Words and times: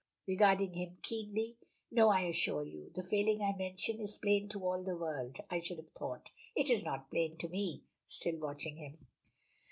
regarding 0.25 0.73
him 0.73 0.97
keenly. 1.03 1.57
"No. 1.91 2.09
I 2.09 2.21
assure 2.21 2.63
you. 2.63 2.89
The 2.95 3.03
failing 3.03 3.39
I 3.43 3.55
mention 3.55 3.99
is 3.99 4.17
plain 4.17 4.49
to 4.49 4.65
all 4.65 4.81
the 4.83 4.95
world 4.97 5.37
I 5.51 5.59
should 5.59 5.77
have 5.77 5.91
thought." 5.91 6.31
"It 6.55 6.71
is 6.71 6.83
not 6.83 7.11
plain 7.11 7.37
to 7.37 7.47
me," 7.49 7.83
still 8.07 8.39
watching 8.39 8.77
him. 8.77 9.05